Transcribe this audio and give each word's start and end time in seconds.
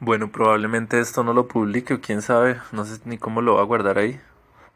Bueno, 0.00 0.30
probablemente 0.32 0.98
esto 1.00 1.22
no 1.24 1.32
lo 1.32 1.46
publique 1.48 1.94
o 1.94 2.00
quién 2.00 2.20
sabe, 2.22 2.58
no 2.72 2.84
sé 2.84 3.00
ni 3.04 3.16
cómo 3.18 3.42
lo 3.42 3.54
va 3.56 3.62
a 3.62 3.64
guardar 3.64 3.98
ahí. 3.98 4.20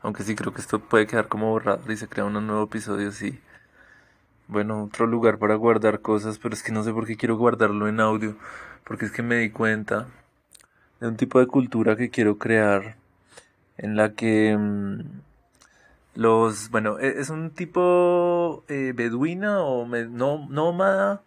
Aunque 0.03 0.23
sí 0.25 0.35
creo 0.35 0.53
que 0.53 0.61
esto 0.61 0.81
puede 0.81 1.07
quedar 1.07 1.29
como 1.29 1.51
borrado 1.51 1.91
y 1.93 1.97
se 1.97 2.09
crea 2.09 2.25
un 2.25 2.35
nuevo 2.47 2.65
episodio 2.65 3.09
así. 3.09 3.39
Bueno, 4.49 4.85
otro 4.85 5.07
lugar 5.07 5.39
para 5.39 5.55
guardar 5.57 6.01
cosas, 6.01 6.39
pero 6.39 6.55
es 6.55 6.63
que 6.63 6.73
no 6.73 6.83
sé 6.85 6.93
por 6.93 7.07
qué 7.07 7.17
quiero 7.17 7.37
guardarlo 7.37 7.89
en 7.89 8.01
audio. 8.01 8.37
Porque 8.85 9.07
es 9.07 9.13
que 9.13 9.23
me 9.23 9.37
di 9.37 9.51
cuenta 9.51 10.07
de 11.01 11.09
un 11.09 11.17
tipo 11.17 11.41
de 11.41 11.47
cultura 11.49 11.97
que 11.97 12.11
quiero 12.11 12.39
crear 12.39 12.97
en 13.79 13.97
la 13.97 14.15
que 14.15 14.57
mm, 14.59 15.01
los, 16.15 16.71
bueno, 16.71 16.99
e- 16.99 17.21
es 17.21 17.31
un 17.31 17.51
tipo 17.51 18.65
eh, 18.69 18.93
beduina 18.95 19.61
o 19.63 19.87
me- 19.87 20.05
no, 20.07 20.47
nómada 20.49 21.23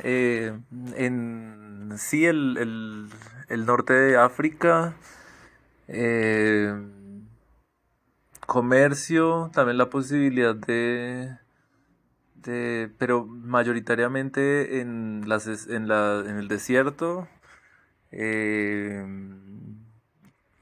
eh, 0.00 0.52
en 0.96 1.92
sí 1.96 2.26
el, 2.26 2.56
el, 2.58 3.08
el 3.48 3.66
norte 3.66 3.92
de 3.92 4.16
África, 4.16 4.94
eh, 5.88 6.74
comercio, 8.46 9.50
también 9.52 9.78
la 9.78 9.90
posibilidad 9.90 10.54
de, 10.54 11.36
de, 12.36 12.90
pero 12.98 13.26
mayoritariamente 13.26 14.80
en 14.80 15.24
las, 15.26 15.46
en 15.68 15.88
la, 15.88 16.22
en 16.26 16.36
el 16.36 16.48
desierto, 16.48 17.28
eh, 18.12 19.04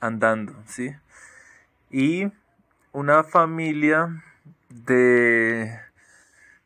andando, 0.01 0.55
¿sí? 0.67 0.95
Y 1.91 2.31
una 2.93 3.25
familia 3.25 4.23
de, 4.69 5.79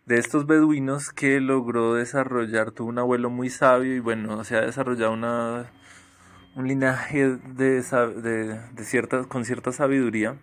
de 0.06 0.19
estos 0.19 0.46
beduinos 0.46 1.10
que 1.10 1.41
logró 1.41 1.95
desarrollar, 1.95 2.70
tuvo 2.70 2.88
un 2.88 2.98
abuelo 2.98 3.28
muy 3.30 3.51
sabio 3.51 3.95
y 3.95 4.01
bueno, 4.01 4.42
se 4.45 4.56
ha 4.56 4.62
desarrollado 4.62 5.12
una, 5.12 5.66
un 6.55 6.69
linaje 6.69 7.37
de, 7.37 7.82
de, 7.82 8.60
de 8.73 9.27
con 9.29 9.45
cierta 9.45 9.73
sabiduría 9.73 10.37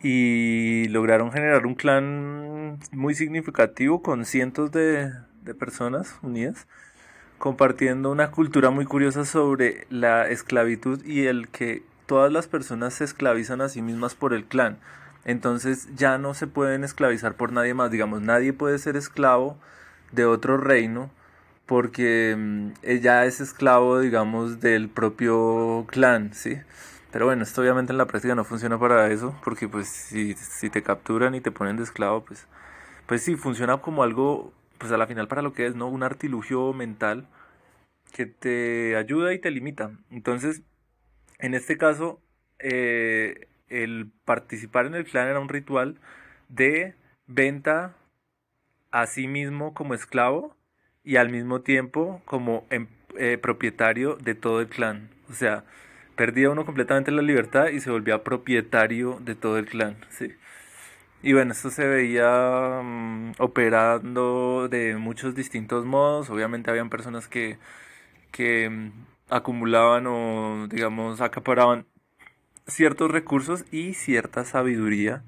y 0.00 0.88
lograron 0.88 1.32
generar 1.32 1.66
un 1.66 1.74
clan 1.74 2.78
muy 2.92 3.14
significativo 3.14 4.02
con 4.02 4.24
cientos 4.24 4.70
de, 4.72 5.12
de 5.42 5.54
personas 5.54 6.18
unidas 6.22 6.66
compartiendo 7.42 8.12
una 8.12 8.30
cultura 8.30 8.70
muy 8.70 8.84
curiosa 8.84 9.24
sobre 9.24 9.88
la 9.90 10.28
esclavitud 10.28 11.04
y 11.04 11.26
el 11.26 11.48
que 11.48 11.82
todas 12.06 12.32
las 12.32 12.46
personas 12.46 12.94
se 12.94 13.02
esclavizan 13.02 13.60
a 13.60 13.68
sí 13.68 13.82
mismas 13.82 14.14
por 14.14 14.32
el 14.32 14.44
clan. 14.44 14.78
Entonces 15.24 15.88
ya 15.94 16.18
no 16.18 16.34
se 16.34 16.46
pueden 16.46 16.84
esclavizar 16.84 17.34
por 17.34 17.52
nadie 17.52 17.74
más. 17.74 17.90
Digamos, 17.90 18.22
nadie 18.22 18.52
puede 18.52 18.78
ser 18.78 18.96
esclavo 18.96 19.56
de 20.12 20.26
otro 20.26 20.56
reino 20.58 21.10
porque 21.66 22.34
mm, 22.36 22.72
ella 22.82 23.24
es 23.24 23.40
esclavo, 23.40 24.00
digamos, 24.00 24.60
del 24.60 24.88
propio 24.88 25.86
clan, 25.88 26.34
¿sí? 26.34 26.58
Pero 27.12 27.26
bueno, 27.26 27.42
esto 27.44 27.60
obviamente 27.60 27.92
en 27.92 27.98
la 27.98 28.06
práctica 28.06 28.34
no 28.34 28.44
funciona 28.44 28.78
para 28.78 29.10
eso, 29.12 29.38
porque 29.44 29.68
pues 29.68 29.88
si, 29.88 30.34
si 30.34 30.70
te 30.70 30.82
capturan 30.82 31.34
y 31.34 31.40
te 31.40 31.50
ponen 31.50 31.76
de 31.76 31.82
esclavo, 31.84 32.24
pues, 32.24 32.46
pues 33.06 33.22
sí, 33.22 33.36
funciona 33.36 33.78
como 33.78 34.02
algo, 34.02 34.52
pues 34.78 34.92
a 34.92 34.96
la 34.98 35.06
final 35.06 35.28
para 35.28 35.42
lo 35.42 35.52
que 35.52 35.66
es, 35.66 35.74
¿no? 35.76 35.88
Un 35.88 36.02
artilugio 36.02 36.72
mental 36.72 37.28
que 38.12 38.26
te 38.26 38.96
ayuda 38.96 39.34
y 39.34 39.40
te 39.40 39.50
limita. 39.50 39.92
Entonces, 40.10 40.62
en 41.38 41.54
este 41.54 41.78
caso, 41.78 42.20
eh, 42.58 43.48
el 43.72 44.10
participar 44.24 44.86
en 44.86 44.94
el 44.94 45.04
clan 45.04 45.28
era 45.28 45.40
un 45.40 45.48
ritual 45.48 45.98
de 46.48 46.94
venta 47.26 47.96
a 48.90 49.06
sí 49.06 49.26
mismo 49.28 49.74
como 49.74 49.94
esclavo 49.94 50.56
y 51.04 51.16
al 51.16 51.30
mismo 51.30 51.60
tiempo 51.62 52.22
como 52.24 52.66
em- 52.70 52.88
eh, 53.18 53.38
propietario 53.38 54.16
de 54.16 54.34
todo 54.34 54.60
el 54.60 54.68
clan. 54.68 55.10
O 55.30 55.34
sea, 55.34 55.64
perdía 56.16 56.50
uno 56.50 56.64
completamente 56.66 57.10
la 57.10 57.22
libertad 57.22 57.68
y 57.68 57.80
se 57.80 57.90
volvía 57.90 58.22
propietario 58.24 59.18
de 59.20 59.34
todo 59.34 59.58
el 59.58 59.66
clan, 59.66 59.96
¿sí? 60.10 60.32
Y 61.22 61.32
bueno, 61.34 61.52
esto 61.52 61.70
se 61.70 61.86
veía 61.86 62.80
mm, 62.82 63.32
operando 63.38 64.68
de 64.68 64.96
muchos 64.96 65.34
distintos 65.34 65.84
modos. 65.86 66.30
Obviamente 66.30 66.70
habían 66.70 66.90
personas 66.90 67.28
que, 67.28 67.58
que 68.32 68.68
mm, 68.70 68.92
acumulaban 69.30 70.06
o, 70.08 70.68
digamos, 70.68 71.20
acaparaban 71.20 71.86
ciertos 72.66 73.10
recursos 73.10 73.64
y 73.70 73.94
cierta 73.94 74.44
sabiduría 74.44 75.22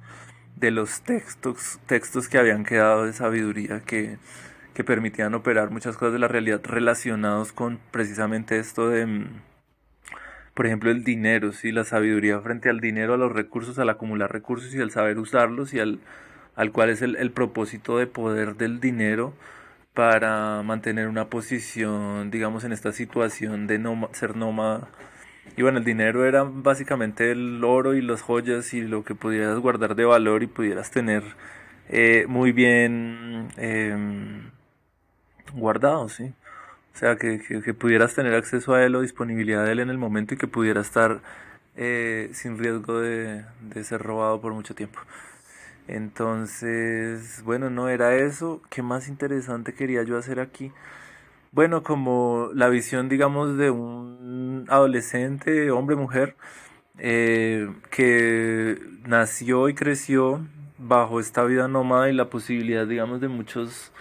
de 0.57 0.71
los 0.71 1.03
textos, 1.03 1.81
textos 1.87 2.29
que 2.29 2.39
habían 2.39 2.65
quedado 2.65 3.05
de 3.07 3.13
sabiduría 3.13 3.81
que, 3.81 4.19
que 4.75 4.85
permitían 4.85 5.35
operar 5.35 5.71
muchas 5.71 5.97
cosas 5.97 6.15
de 6.15 6.21
la 6.21 6.29
realidad 6.29 6.61
relacionados 6.65 7.53
con 7.53 7.81
precisamente 7.93 8.59
esto 8.59 8.89
de, 8.89 9.07
mm, 9.07 9.27
por 10.55 10.67
ejemplo, 10.67 10.91
el 10.91 11.03
dinero, 11.05 11.53
¿sí? 11.53 11.73
La 11.73 11.85
sabiduría 11.85 12.41
frente 12.41 12.69
al 12.71 12.81
dinero, 12.81 13.15
a 13.15 13.17
los 13.17 13.33
recursos, 13.33 13.79
al 13.79 13.89
acumular 13.91 14.33
recursos 14.33 14.75
y 14.75 14.81
al 14.81 14.91
saber 14.91 15.19
usarlos 15.19 15.75
y 15.75 15.81
al, 15.81 15.99
al 16.55 16.71
cual 16.73 16.91
es 16.91 17.03
el, 17.03 17.17
el 17.17 17.31
propósito 17.33 17.99
de 17.99 18.07
poder 18.07 18.57
del 18.57 18.81
dinero 18.81 19.35
para 19.95 20.63
mantener 20.65 21.09
una 21.09 21.27
posición, 21.31 22.31
digamos, 22.31 22.65
en 22.65 22.73
esta 22.73 22.93
situación 22.93 23.67
de 23.67 23.81
nóma- 23.81 24.13
ser 24.15 24.37
nómada. 24.37 24.89
Y 25.57 25.63
bueno, 25.63 25.79
el 25.79 25.85
dinero 25.85 26.25
era 26.25 26.45
básicamente 26.45 27.31
el 27.31 27.63
oro 27.65 27.95
y 27.95 28.03
las 28.03 28.23
joyas 28.23 28.75
y 28.75 28.83
lo 28.83 29.05
que 29.05 29.15
pudieras 29.15 29.59
guardar 29.61 29.95
de 29.95 30.05
valor 30.05 30.43
y 30.43 30.47
pudieras 30.49 30.91
tener 30.91 31.23
eh, 31.89 32.27
muy 32.29 32.53
bien 32.53 33.49
em, 33.57 34.51
guardado, 35.55 36.09
¿sí? 36.09 36.33
O 36.95 36.97
sea, 36.99 37.17
que, 37.17 37.41
que, 37.41 37.75
pudieras 37.75 38.15
tener 38.15 38.35
acceso 38.35 38.75
a 38.75 38.85
él 38.85 38.95
o 38.97 39.01
disponibilidad 39.03 39.65
de 39.65 39.73
él 39.73 39.81
en 39.81 39.91
el 39.91 39.99
momento 39.99 40.35
y 40.35 40.37
que 40.39 40.47
pudiera 40.49 40.81
estar 40.81 41.21
eh, 41.77 42.31
sin 42.33 42.59
riesgo 42.59 43.01
de, 43.01 43.45
de 43.61 43.85
ser 43.85 44.03
robado 44.03 44.41
por 44.41 44.55
mucho 44.55 44.75
tiempo. 44.75 45.01
Entonces, 45.89 47.43
bueno, 47.45 47.71
no 47.71 47.89
era 47.89 48.15
eso. 48.17 48.63
¿Qué 48.71 48.83
más 48.83 49.09
interesante 49.09 49.75
quería 49.75 50.03
yo 50.05 50.17
hacer 50.19 50.41
aquí? 50.41 50.73
Bueno, 51.55 51.85
como 51.85 52.51
la 52.53 52.69
visión, 52.69 53.09
digamos, 53.09 53.57
de 53.57 53.71
un 53.71 54.67
adolescente, 54.69 55.71
hombre, 55.71 55.95
mujer, 55.95 56.35
eh, 56.99 57.73
que 57.91 58.77
nació 59.07 59.69
y 59.69 59.75
creció 59.75 60.45
bajo 60.79 61.21
esta 61.21 61.45
vida 61.45 61.69
nómada 61.69 62.11
y 62.11 62.13
la 62.13 62.29
posibilidad, 62.29 62.89
digamos, 62.89 63.21
de 63.21 63.29
muchos, 63.29 63.93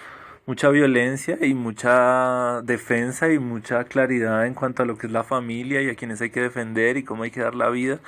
mucha 0.47 0.69
violencia 0.69 1.37
y 1.45 1.53
mucha 1.53 2.63
defensa 2.63 3.31
y 3.31 3.37
mucha 3.37 3.83
claridad 3.83 4.47
en 4.47 4.55
cuanto 4.55 4.81
a 4.81 4.87
lo 4.87 4.97
que 4.97 5.05
es 5.05 5.13
la 5.13 5.23
familia 5.23 5.79
y 5.83 5.89
a 5.89 5.95
quienes 5.95 6.21
hay 6.21 6.31
que 6.31 6.41
defender 6.41 6.97
y 6.97 7.03
cómo 7.03 7.21
hay 7.21 7.29
que 7.31 7.41
dar 7.41 7.53
la 7.53 7.69
vida 7.69 7.99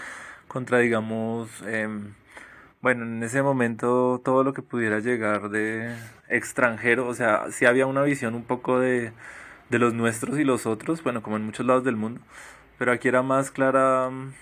contra, 0.47 0.79
digamos, 0.79 1.49
em, 1.67 2.15
bueno, 2.85 3.03
en 3.03 3.23
ese 3.23 3.41
momento 3.41 4.21
todo 4.23 4.43
lo 4.43 4.53
que 4.53 4.61
pudiera 4.61 4.99
llegar 4.99 5.49
de 5.49 5.95
extranjero, 6.29 7.07
o 7.07 7.15
sea, 7.15 7.47
sí 7.49 7.65
había 7.65 7.87
una 7.87 8.03
visión 8.03 8.35
un 8.35 8.43
poco 8.43 8.79
de, 8.79 9.11
de 9.71 9.79
los 9.79 9.95
nuestros 9.95 10.37
y 10.37 10.43
los 10.43 10.67
otros, 10.67 11.01
bueno, 11.01 11.23
como 11.23 11.37
en 11.37 11.45
muchos 11.45 11.65
lados 11.65 11.83
del 11.83 11.95
mundo, 11.95 12.21
pero 12.77 12.91
aquí 12.91 13.07
era 13.07 13.23
más 13.23 13.49
clara 13.49 14.11
mm, 14.11 14.33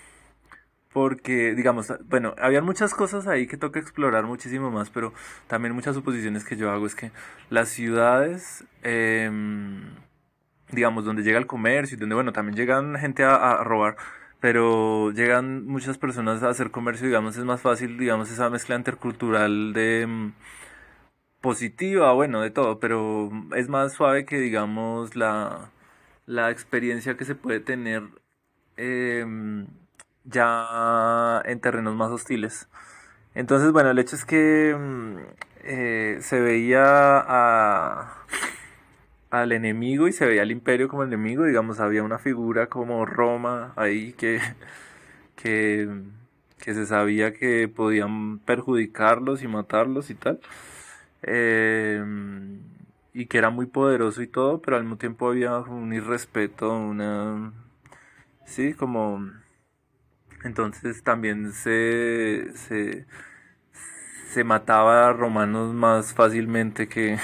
porque, 0.92 1.54
digamos, 1.54 1.90
bueno, 2.04 2.34
habían 2.38 2.66
muchas 2.66 2.92
cosas 2.94 3.26
ahí 3.28 3.46
que 3.46 3.56
toca 3.56 3.80
explorar 3.80 4.24
muchísimo 4.24 4.70
más, 4.70 4.90
pero 4.90 5.14
también 5.46 5.74
muchas 5.74 5.94
suposiciones 5.94 6.44
que 6.44 6.56
yo 6.56 6.70
hago 6.70 6.86
es 6.86 6.94
que 6.94 7.12
las 7.48 7.70
ciudades, 7.70 8.64
em, 8.82 9.84
digamos, 10.70 11.06
donde 11.06 11.22
llega 11.22 11.38
el 11.38 11.46
comercio 11.46 11.96
y 11.96 12.00
donde, 12.00 12.14
bueno, 12.14 12.34
también 12.34 12.56
llegan 12.56 12.96
gente 12.98 13.24
a 13.24 13.64
robar, 13.64 13.96
pero 14.44 15.10
llegan 15.10 15.64
muchas 15.66 15.96
personas 15.96 16.42
a 16.42 16.50
hacer 16.50 16.70
comercio, 16.70 17.06
digamos, 17.06 17.34
es 17.38 17.44
más 17.44 17.62
fácil, 17.62 17.96
digamos, 17.96 18.30
esa 18.30 18.50
mezcla 18.50 18.76
intercultural 18.76 19.72
de 19.72 20.06
mm, 20.06 20.32
positiva, 21.40 22.12
bueno, 22.12 22.42
de 22.42 22.50
todo, 22.50 22.78
pero 22.78 23.30
es 23.56 23.70
más 23.70 23.94
suave 23.94 24.26
que, 24.26 24.36
digamos, 24.38 25.16
la, 25.16 25.70
la 26.26 26.50
experiencia 26.50 27.16
que 27.16 27.24
se 27.24 27.34
puede 27.34 27.60
tener 27.60 28.02
em, 28.76 29.66
ya 30.24 31.40
en 31.46 31.60
terrenos 31.60 31.96
más 31.96 32.10
hostiles. 32.10 32.68
Entonces, 33.34 33.72
bueno, 33.72 33.92
el 33.92 33.98
hecho 33.98 34.14
es 34.14 34.26
que 34.26 34.76
mm, 34.78 35.16
eh, 35.62 36.18
se 36.20 36.40
veía 36.40 36.84
a, 36.84 38.26
al 39.42 39.52
enemigo 39.52 40.08
y 40.08 40.12
se 40.12 40.26
veía 40.26 40.42
al 40.42 40.52
imperio 40.52 40.88
como 40.88 41.04
enemigo, 41.04 41.44
digamos, 41.44 41.80
había 41.80 42.02
una 42.04 42.18
figura 42.18 42.68
como 42.68 43.04
Roma 43.06 43.72
ahí 43.76 44.12
que, 44.14 44.40
que, 45.36 45.88
que 46.58 46.74
se 46.74 46.86
sabía 46.86 47.34
que 47.34 47.68
podían 47.68 48.38
perjudicarlos 48.40 49.42
y 49.42 49.48
matarlos 49.48 50.10
y 50.10 50.14
tal, 50.14 50.40
eh, 51.22 52.02
y 53.12 53.26
que 53.26 53.38
era 53.38 53.50
muy 53.50 53.66
poderoso 53.66 54.22
y 54.22 54.26
todo, 54.28 54.60
pero 54.62 54.76
al 54.76 54.84
mismo 54.84 54.98
tiempo 54.98 55.28
había 55.28 55.58
un 55.58 55.92
irrespeto, 55.92 56.72
una... 56.76 57.52
Sí, 58.46 58.74
como... 58.74 59.30
Entonces 60.44 61.02
también 61.02 61.52
se, 61.52 62.52
se, 62.54 63.06
se 64.28 64.44
mataba 64.44 65.08
a 65.08 65.12
romanos 65.12 65.72
más 65.74 66.12
fácilmente 66.14 66.88
que, 66.88 67.18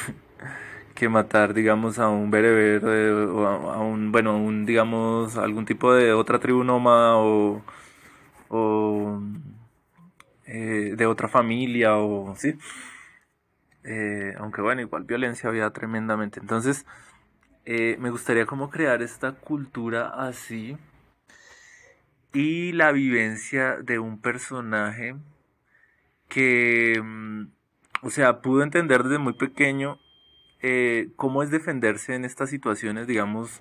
que 1.00 1.08
matar, 1.08 1.55
digamos, 1.55 1.99
a 1.99 2.11
un 2.11 2.31
bereber 2.31 2.82
eh, 2.85 3.11
o 3.11 3.47
a, 3.47 3.79
un, 3.81 4.12
bueno, 4.12 4.37
un, 4.37 4.67
digamos, 4.67 5.38
algún 5.38 5.64
tipo 5.64 5.94
de 5.94 6.12
otra 6.12 6.38
tribu 6.41 6.62
nómada 6.62 7.17
o, 7.17 7.64
o 8.50 9.23
eh, 10.44 10.93
de 10.94 11.06
otra 11.06 11.29
familia 11.29 11.97
o, 11.97 12.37
sí. 12.37 12.55
Eh, 13.82 14.35
aunque 14.38 14.61
bueno, 14.61 14.82
igual 14.82 15.05
violencia 15.05 15.49
había 15.49 15.70
tremendamente. 15.70 16.38
Entonces, 16.38 16.85
me 17.64 18.11
gustaría 18.11 18.44
como 18.44 18.69
crear 18.69 19.00
esta 19.00 19.32
cultura 19.32 20.08
así 20.08 20.76
y 22.35 22.73
la 22.73 22.93
vivencia 22.93 23.76
de 23.76 23.99
un 23.99 24.20
personaje 24.20 25.17
que, 26.29 27.00
mm, 27.02 27.47
o 28.02 28.11
sea, 28.11 28.43
pudo 28.43 28.62
entender 28.62 29.02
desde 29.05 29.19
muy 29.19 29.32
pequeño 29.32 29.99
eh, 30.62 31.10
cómo 31.16 31.42
es 31.42 31.50
defenderse 31.50 32.14
en 32.14 32.24
estas 32.24 32.50
situaciones, 32.50 33.06
digamos, 33.06 33.60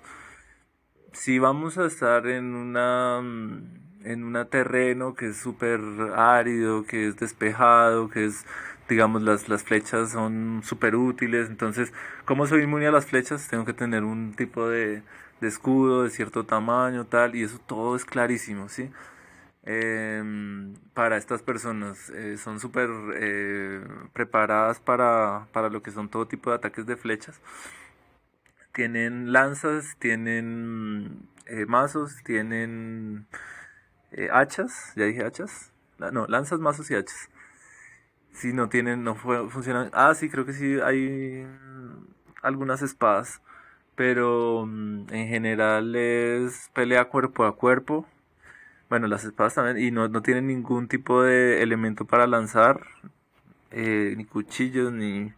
si 1.12 1.38
vamos 1.38 1.78
a 1.78 1.86
estar 1.86 2.26
en 2.26 2.54
una 2.54 3.20
mm, 3.22 3.80
en 4.04 4.24
un 4.24 4.46
terreno 4.48 5.14
que 5.14 5.28
es 5.28 5.36
súper 5.36 5.80
árido, 6.16 6.84
que 6.86 7.08
es 7.08 7.16
despejado, 7.16 8.08
que 8.08 8.24
es, 8.26 8.46
digamos, 8.88 9.22
las, 9.22 9.48
las 9.48 9.62
flechas 9.62 10.12
son 10.12 10.62
súper 10.64 10.96
útiles, 10.96 11.48
entonces, 11.50 11.92
como 12.24 12.46
soy 12.46 12.62
inmune 12.62 12.86
a 12.86 12.92
las 12.92 13.06
flechas, 13.06 13.46
tengo 13.48 13.64
que 13.66 13.74
tener 13.74 14.04
un 14.04 14.34
tipo 14.34 14.68
de, 14.68 15.02
de 15.40 15.48
escudo 15.48 16.04
de 16.04 16.10
cierto 16.10 16.44
tamaño, 16.46 17.06
tal, 17.06 17.34
y 17.36 17.42
eso 17.42 17.58
todo 17.66 17.94
es 17.96 18.04
clarísimo, 18.06 18.68
¿sí? 18.70 18.90
Em, 19.62 20.74
para 20.94 21.18
estas 21.18 21.42
personas 21.42 22.08
eh, 22.10 22.38
son 22.38 22.60
súper 22.60 22.88
eh, 23.14 23.84
preparadas 24.14 24.80
para, 24.80 25.48
para 25.52 25.68
lo 25.68 25.82
que 25.82 25.90
son 25.90 26.08
todo 26.08 26.26
tipo 26.26 26.50
de 26.50 26.56
ataques 26.56 26.86
de 26.86 26.96
flechas. 26.96 27.40
Tienen 28.72 29.32
lanzas, 29.32 29.96
tienen 29.98 31.28
eh, 31.46 31.66
mazos, 31.66 32.16
tienen 32.24 33.26
hachas, 34.32 34.92
ya 34.96 35.04
dije 35.04 35.24
hachas, 35.24 35.72
no, 35.98 36.26
lanzas, 36.26 36.60
mazos 36.60 36.90
y 36.90 36.94
hachas. 36.94 37.28
Si 38.32 38.52
no 38.52 38.68
tienen, 38.68 39.04
no 39.04 39.14
funcionan. 39.16 39.90
Ah, 39.92 40.14
sí, 40.14 40.30
creo 40.30 40.46
que 40.46 40.52
sí 40.52 40.80
hay 40.80 41.46
algunas 42.42 42.82
espadas 42.82 43.40
pero 44.00 44.64
mm, 44.66 45.12
en 45.12 45.28
general 45.28 45.94
es 45.94 46.70
pelea 46.72 47.04
cuerpo 47.10 47.44
a 47.44 47.54
cuerpo. 47.54 48.06
Bueno, 48.90 49.06
las 49.06 49.24
espadas 49.24 49.54
también, 49.54 49.78
y 49.78 49.90
no, 49.90 50.08
no 50.08 50.20
tienen 50.22 50.48
ningún 50.48 50.88
tipo 50.88 51.22
de 51.22 51.62
elemento 51.62 52.04
para 52.06 52.26
lanzar, 52.26 52.80
eh, 53.70 54.14
ni 54.16 54.24
cuchillos, 54.24 54.92
ni, 54.92 55.32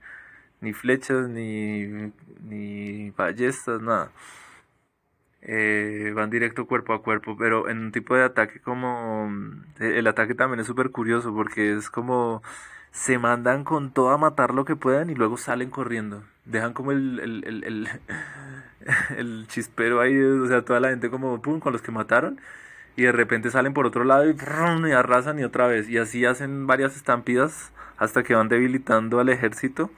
ni 0.61 0.73
flechas, 0.75 1.29
ni, 1.29 2.13
ni 2.43 3.11
ballestas, 3.13 3.83
nada. 3.83 4.13
Eh, 5.45 6.13
van 6.15 6.31
directo 6.31 6.67
cuerpo 6.67 6.95
a 6.95 7.03
cuerpo, 7.03 7.37
pero 7.37 7.69
en 7.69 7.79
un 7.79 7.93
tipo 7.93 8.15
de 8.15 8.25
ataque 8.25 8.61
como... 8.61 9.29
Mm, 9.29 9.65
el 9.81 10.07
ataque 10.07 10.35
también 10.35 10.61
es 10.61 10.67
súper 10.69 10.91
curioso 10.91 11.35
porque 11.35 11.73
es 11.77 11.91
como 11.91 12.43
se 12.93 13.19
mandan 13.19 13.65
con 13.65 13.93
todo 13.93 14.11
a 14.11 14.19
matar 14.19 14.55
lo 14.55 14.65
que 14.65 14.77
puedan 14.77 15.11
y 15.11 15.15
luego 15.15 15.37
salen 15.39 15.71
corriendo. 15.71 16.25
Dejan 16.45 16.75
como 16.75 16.93
el, 16.93 17.21
el, 17.21 17.45
el, 17.65 17.89
el, 19.17 19.47
chispero 19.49 20.01
ahí, 20.01 20.17
o 20.21 20.47
sea, 20.47 20.65
toda 20.65 20.81
la 20.81 20.91
gente 20.91 21.11
como 21.11 21.41
pum, 21.43 21.61
con 21.61 21.73
los 21.73 21.83
que 21.83 21.91
mataron. 21.93 22.41
Y 22.97 23.03
de 23.03 23.13
repente 23.13 23.51
salen 23.51 23.73
por 23.73 23.87
otro 23.87 24.05
lado 24.05 24.25
y, 24.29 24.93
arrasan 24.93 25.39
y 25.39 25.45
otra 25.45 25.67
vez. 25.67 25.89
Y 25.89 25.99
así 25.99 26.25
hacen 26.25 26.67
varias 26.67 26.97
estampidas 26.97 27.73
hasta 27.97 28.23
que 28.23 28.35
van 28.35 28.49
debilitando 28.49 29.21
al 29.21 29.29
ejército. 29.29 29.91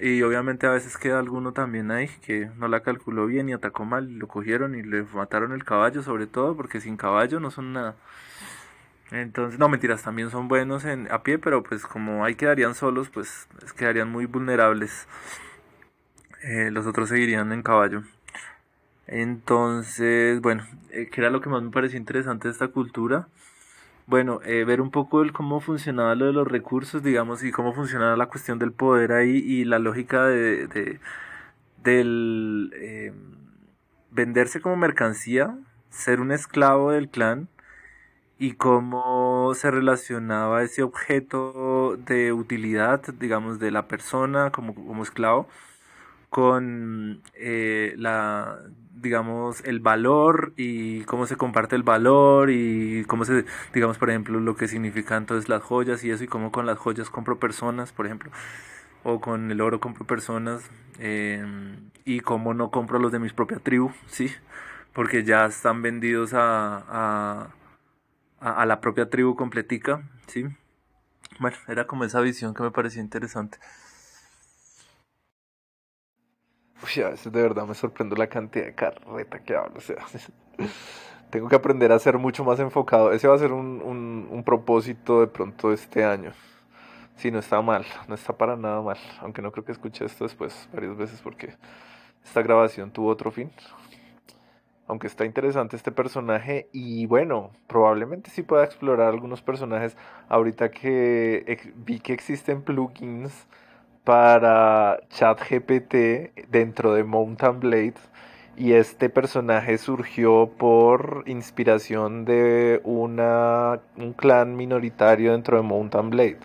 Y 0.00 0.22
obviamente 0.22 0.66
a 0.66 0.70
veces 0.70 0.96
queda 0.98 1.18
alguno 1.18 1.52
también 1.52 1.90
ahí 1.90 2.08
que 2.26 2.50
no 2.56 2.68
la 2.68 2.80
calculó 2.80 3.26
bien 3.26 3.48
y 3.48 3.52
atacó 3.52 3.84
mal. 3.84 4.10
Y 4.10 4.14
lo 4.16 4.28
cogieron 4.28 4.74
y 4.74 4.82
le 4.82 5.02
mataron 5.02 5.52
el 5.52 5.64
caballo 5.64 6.02
sobre 6.02 6.26
todo 6.26 6.56
porque 6.56 6.80
sin 6.80 6.96
caballo 6.96 7.40
no 7.40 7.50
son 7.50 7.72
nada. 7.72 7.96
Entonces, 9.10 9.60
no 9.60 9.68
mentiras, 9.68 10.02
también 10.02 10.30
son 10.30 10.48
buenos 10.48 10.84
en, 10.84 11.10
a 11.12 11.22
pie, 11.22 11.38
pero 11.38 11.62
pues 11.62 11.82
como 11.84 12.24
ahí 12.24 12.34
quedarían 12.34 12.74
solos, 12.74 13.10
pues 13.10 13.46
quedarían 13.76 14.10
muy 14.10 14.26
vulnerables. 14.26 15.06
Eh, 16.42 16.70
los 16.72 16.86
otros 16.86 17.10
seguirían 17.10 17.52
en 17.52 17.62
caballo. 17.62 18.02
Entonces, 19.06 20.40
bueno, 20.40 20.64
eh, 20.90 21.08
¿qué 21.10 21.20
era 21.20 21.30
lo 21.30 21.40
que 21.40 21.50
más 21.50 21.62
me 21.62 21.70
pareció 21.70 21.98
interesante 21.98 22.48
de 22.48 22.52
esta 22.52 22.68
cultura? 22.68 23.28
Bueno, 24.06 24.40
eh, 24.44 24.64
ver 24.64 24.80
un 24.80 24.90
poco 24.90 25.22
el 25.22 25.32
cómo 25.32 25.60
funcionaba 25.60 26.14
lo 26.14 26.26
de 26.26 26.32
los 26.32 26.48
recursos, 26.48 27.02
digamos, 27.02 27.42
y 27.44 27.52
cómo 27.52 27.74
funcionaba 27.74 28.16
la 28.16 28.26
cuestión 28.26 28.58
del 28.58 28.72
poder 28.72 29.12
ahí 29.12 29.38
y 29.38 29.64
la 29.64 29.78
lógica 29.78 30.26
de, 30.26 30.66
de 30.68 31.00
del 31.82 32.70
venderse 34.10 34.60
como 34.60 34.76
mercancía, 34.76 35.58
ser 35.90 36.20
un 36.20 36.32
esclavo 36.32 36.92
del 36.92 37.08
clan 37.10 37.48
y 38.38 38.52
cómo 38.54 39.52
se 39.54 39.70
relacionaba 39.70 40.62
ese 40.62 40.82
objeto 40.82 41.96
de 42.06 42.32
utilidad, 42.32 43.02
digamos, 43.18 43.58
de 43.58 43.70
la 43.70 43.88
persona 43.88 44.50
como, 44.50 44.74
como 44.74 45.02
esclavo 45.02 45.48
con 46.34 47.22
eh, 47.34 47.94
la 47.96 48.58
digamos 48.92 49.62
el 49.64 49.78
valor 49.78 50.52
y 50.56 51.02
cómo 51.04 51.26
se 51.26 51.36
comparte 51.36 51.76
el 51.76 51.84
valor 51.84 52.50
y 52.50 53.04
cómo 53.04 53.24
se 53.24 53.44
digamos 53.72 53.98
por 53.98 54.10
ejemplo 54.10 54.40
lo 54.40 54.56
que 54.56 54.66
significan 54.66 55.22
entonces 55.22 55.48
las 55.48 55.62
joyas 55.62 56.02
y 56.02 56.10
eso 56.10 56.24
y 56.24 56.26
cómo 56.26 56.50
con 56.50 56.66
las 56.66 56.78
joyas 56.78 57.08
compro 57.08 57.38
personas 57.38 57.92
por 57.92 58.06
ejemplo 58.06 58.32
o 59.04 59.20
con 59.20 59.52
el 59.52 59.60
oro 59.60 59.78
compro 59.78 60.06
personas 60.06 60.62
em, 60.98 61.90
y 62.04 62.20
cómo 62.20 62.52
no 62.54 62.70
compro 62.70 62.98
los 62.98 63.12
de 63.12 63.20
mi 63.20 63.28
propia 63.30 63.58
tribu 63.58 63.92
sí 64.06 64.32
porque 64.92 65.22
ya 65.22 65.46
están 65.46 65.82
vendidos 65.82 66.32
a 66.34 67.50
a, 68.44 68.66
la 68.66 68.80
propia 68.80 69.08
tribu 69.08 69.34
completica, 69.36 70.02
¿sí? 70.26 70.44
Bueno, 71.40 71.56
era 71.66 71.86
como 71.86 72.04
esa 72.04 72.20
visión 72.20 72.54
que 72.54 72.62
me 72.62 72.70
parecía 72.70 73.02
interesante. 73.02 73.58
Uy, 76.82 77.02
a 77.02 77.10
veces 77.10 77.32
de 77.32 77.42
verdad 77.42 77.66
me 77.66 77.74
sorprende 77.74 78.16
la 78.16 78.26
cantidad 78.26 78.66
de 78.66 78.74
carreta 78.74 79.38
que 79.42 79.56
hablo, 79.56 79.78
o 79.78 79.80
sea, 79.80 79.96
tengo 81.30 81.48
que 81.48 81.56
aprender 81.56 81.92
a 81.92 81.98
ser 81.98 82.18
mucho 82.18 82.44
más 82.44 82.60
enfocado. 82.60 83.12
Ese 83.12 83.28
va 83.28 83.34
a 83.34 83.38
ser 83.38 83.52
un, 83.52 83.80
un, 83.82 84.28
un 84.30 84.44
propósito 84.44 85.20
de 85.20 85.26
pronto 85.26 85.72
este 85.72 86.04
año. 86.04 86.32
Sí, 87.16 87.30
no 87.30 87.38
está 87.38 87.62
mal, 87.62 87.84
no 88.08 88.14
está 88.14 88.36
para 88.36 88.56
nada 88.56 88.82
mal, 88.82 88.98
aunque 89.20 89.42
no 89.42 89.52
creo 89.52 89.64
que 89.64 89.72
escuche 89.72 90.04
esto 90.04 90.24
después 90.24 90.68
varias 90.72 90.96
veces 90.96 91.20
porque 91.22 91.54
esta 92.24 92.42
grabación 92.42 92.90
tuvo 92.90 93.08
otro 93.08 93.30
fin, 93.30 93.52
aunque 94.86 95.06
está 95.06 95.24
interesante 95.24 95.76
este 95.76 95.92
personaje 95.92 96.68
y 96.72 97.06
bueno, 97.06 97.50
probablemente 97.66 98.30
sí 98.30 98.42
pueda 98.42 98.64
explorar 98.64 99.08
algunos 99.08 99.40
personajes 99.42 99.96
ahorita 100.28 100.70
que 100.70 101.72
vi 101.76 102.00
que 102.00 102.12
existen 102.12 102.62
plugins 102.62 103.46
para 104.04 105.00
ChatGPT 105.10 106.48
dentro 106.50 106.94
de 106.94 107.04
Mountain 107.04 107.60
Blade 107.60 107.94
y 108.56 108.72
este 108.72 109.08
personaje 109.08 109.78
surgió 109.78 110.50
por 110.58 111.24
inspiración 111.26 112.24
de 112.24 112.80
una, 112.84 113.80
un 113.96 114.12
clan 114.12 114.56
minoritario 114.56 115.32
dentro 115.32 115.56
de 115.56 115.62
Mountain 115.62 116.10
Blade. 116.10 116.38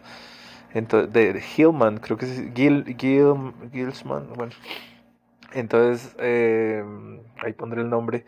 Entonces, 0.73 1.11
de 1.13 1.43
Hillman, 1.57 1.97
creo 1.97 2.17
que 2.17 2.25
es 2.25 2.43
Gil, 2.53 2.95
Gil, 2.97 3.53
Gilsman, 3.71 4.29
bueno, 4.35 4.53
entonces, 5.53 6.15
eh, 6.19 6.83
ahí 7.43 7.53
pondré 7.53 7.81
el 7.81 7.89
nombre. 7.89 8.25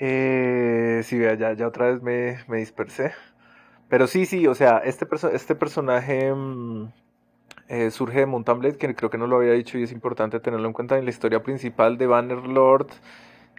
Eh, 0.00 1.02
sí, 1.04 1.18
vea, 1.18 1.34
ya, 1.34 1.52
ya 1.52 1.66
otra 1.68 1.86
vez 1.86 2.02
me, 2.02 2.38
me 2.48 2.58
dispersé. 2.58 3.12
Pero 3.88 4.06
sí, 4.06 4.26
sí, 4.26 4.46
o 4.46 4.54
sea, 4.54 4.78
este, 4.78 5.06
este 5.32 5.54
personaje 5.54 6.32
mm, 6.34 6.88
eh, 7.68 7.90
surge 7.90 8.20
de 8.20 8.26
Mountain 8.26 8.76
que 8.76 8.94
creo 8.94 9.10
que 9.10 9.18
no 9.18 9.26
lo 9.26 9.36
había 9.36 9.52
dicho 9.52 9.78
y 9.78 9.82
es 9.82 9.92
importante 9.92 10.40
tenerlo 10.40 10.66
en 10.66 10.72
cuenta 10.72 10.98
en 10.98 11.04
la 11.04 11.10
historia 11.10 11.42
principal 11.42 11.98
de 11.98 12.06
Bannerlord. 12.06 12.88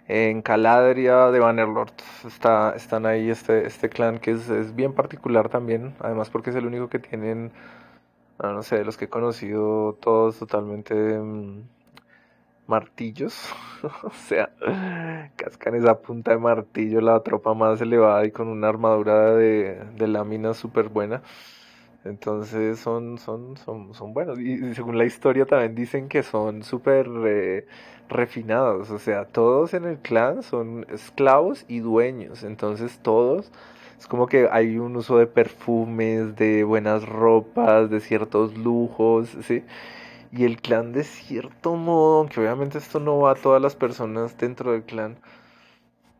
En 0.08 0.42
Caladria 0.42 1.30
de 1.32 1.40
Bannerlord 1.40 1.92
está, 2.26 2.74
están 2.76 3.06
ahí 3.06 3.28
este, 3.30 3.66
este 3.66 3.88
clan 3.88 4.18
que 4.18 4.32
es, 4.32 4.48
es 4.48 4.74
bien 4.76 4.92
particular 4.94 5.48
también, 5.48 5.94
además 6.00 6.30
porque 6.30 6.50
es 6.50 6.56
el 6.56 6.66
único 6.66 6.88
que 6.88 7.00
tienen, 7.00 7.50
no, 8.40 8.62
sé, 8.62 8.78
de 8.78 8.84
los 8.84 8.96
que 8.96 9.06
he 9.06 9.08
conocido 9.08 9.94
todos 10.00 10.38
totalmente... 10.38 10.94
Mm, 10.94 11.62
martillos. 12.66 13.52
o 14.02 14.10
sea, 14.10 14.50
cascan 15.36 15.74
esa 15.76 16.00
punta 16.00 16.32
de 16.32 16.38
martillo, 16.38 17.00
la 17.00 17.20
tropa 17.22 17.54
más 17.54 17.80
elevada 17.80 18.24
y 18.26 18.30
con 18.32 18.48
una 18.48 18.68
armadura 18.68 19.34
de, 19.34 19.84
de 19.96 20.08
lámina 20.08 20.54
súper 20.54 20.88
buena. 20.88 21.22
Entonces 22.06 22.78
son, 22.78 23.18
son, 23.18 23.56
son, 23.56 23.94
son 23.94 24.14
buenos. 24.14 24.38
Y 24.38 24.74
según 24.74 24.98
la 24.98 25.04
historia 25.04 25.46
también 25.46 25.74
dicen 25.74 26.08
que 26.08 26.22
son 26.22 26.62
súper 26.62 27.08
eh, 27.26 27.66
refinados. 28.08 28.90
O 28.90 28.98
sea, 28.98 29.26
todos 29.26 29.74
en 29.74 29.84
el 29.84 29.98
clan 29.98 30.42
son 30.42 30.86
esclavos 30.90 31.64
y 31.68 31.80
dueños. 31.80 32.42
Entonces 32.42 32.98
todos 33.02 33.50
es 33.98 34.06
como 34.06 34.26
que 34.26 34.48
hay 34.50 34.78
un 34.78 34.96
uso 34.96 35.18
de 35.18 35.26
perfumes, 35.26 36.36
de 36.36 36.64
buenas 36.64 37.08
ropas, 37.08 37.90
de 37.90 38.00
ciertos 38.00 38.56
lujos, 38.56 39.36
¿sí? 39.42 39.64
Y 40.32 40.44
el 40.44 40.60
clan 40.60 40.92
de 40.92 41.04
cierto 41.04 41.76
modo, 41.76 42.20
aunque 42.20 42.40
obviamente 42.40 42.78
esto 42.78 43.00
no 43.00 43.18
va 43.18 43.32
a 43.32 43.34
todas 43.34 43.62
las 43.62 43.74
personas 43.76 44.36
dentro 44.38 44.72
del 44.72 44.82
clan, 44.84 45.16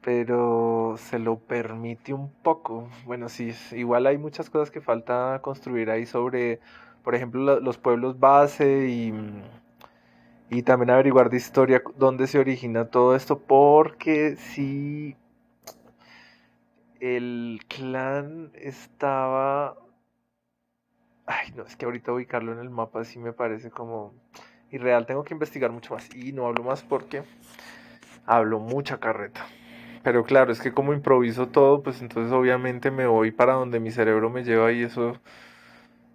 pero 0.07 0.95
se 0.99 1.19
lo 1.19 1.41
permite 1.41 2.15
un 2.15 2.31
poco. 2.31 2.89
Bueno, 3.07 3.29
sí, 3.29 3.53
igual 3.73 4.07
hay 4.07 4.19
muchas 4.19 4.49
cosas 4.51 4.71
que 4.71 4.81
falta 4.81 5.41
construir 5.43 5.91
ahí 5.91 6.07
sobre, 6.07 6.61
por 7.03 7.17
ejemplo, 7.17 7.59
los 7.59 7.77
pueblos 7.77 8.21
base 8.21 8.87
y, 8.89 9.13
y 10.49 10.63
también 10.63 10.91
averiguar 10.91 11.29
de 11.29 11.39
historia 11.39 11.83
dónde 11.97 12.29
se 12.29 12.39
origina 12.39 12.85
todo 12.85 13.17
esto, 13.17 13.41
porque 13.41 14.37
sí, 14.37 15.17
el 17.01 17.59
clan 17.67 18.53
estaba 18.55 19.77
Ay, 21.27 21.51
no, 21.57 21.65
es 21.65 21.75
que 21.75 21.85
ahorita 21.85 22.13
ubicarlo 22.13 22.53
en 22.53 22.61
el 22.61 22.71
mapa 22.71 23.03
sí 23.05 23.19
me 23.19 23.33
parece 23.33 23.73
como 23.73 24.15
irreal. 24.71 25.05
Tengo 25.05 25.25
que 25.25 25.35
investigar 25.35 25.73
mucho 25.73 25.95
más. 25.95 26.09
Y 26.15 26.33
no 26.33 26.47
hablo 26.47 26.63
más 26.63 26.85
porque 26.85 27.25
hablo 28.25 28.61
mucha 28.61 29.01
carreta. 29.01 29.45
Pero 30.07 30.23
claro, 30.23 30.53
es 30.53 30.61
que 30.61 30.73
como 30.73 30.93
improviso 30.93 31.49
todo, 31.49 31.83
pues 31.83 32.01
entonces 32.01 32.33
obviamente 32.33 32.93
me 32.93 33.09
voy 33.09 33.33
para 33.33 33.55
donde 33.55 33.81
mi 33.81 33.91
cerebro 33.91 34.31
me 34.31 34.45
lleva 34.45 34.71
y 34.71 34.83
eso 34.85 35.19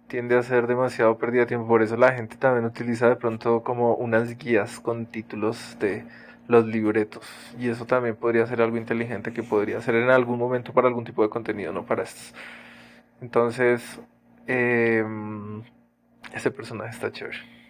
tiende 0.08 0.34
a 0.34 0.42
ser 0.42 0.66
demasiado 0.66 1.18
pérdida 1.18 1.42
de 1.42 1.48
tiempo. 1.48 1.68
Por 1.68 1.82
eso 1.82 1.98
la 1.98 2.12
gente 2.12 2.36
también 2.36 2.64
utiliza 2.64 3.10
de 3.10 3.16
pronto 3.16 3.62
como 3.62 3.94
unas 3.96 4.38
guías 4.38 4.80
con 4.80 5.04
títulos 5.04 5.76
de 5.78 6.06
los 6.48 6.64
libretos. 6.64 7.22
Y 7.58 7.68
eso 7.68 7.84
también 7.84 8.16
podría 8.16 8.46
ser 8.46 8.62
algo 8.62 8.78
inteligente 8.78 9.34
que 9.34 9.42
podría 9.42 9.78
ser 9.82 9.96
en 9.96 10.08
algún 10.08 10.38
momento 10.38 10.72
para 10.72 10.88
algún 10.88 11.04
tipo 11.04 11.22
de 11.22 11.28
contenido, 11.28 11.74
no 11.74 11.84
para 11.84 12.04
estos. 12.04 12.32
Entonces, 13.20 14.00
eh, 14.46 15.04
ese 16.32 16.50
personaje 16.50 16.92
está 16.92 17.12
chévere. 17.12 17.61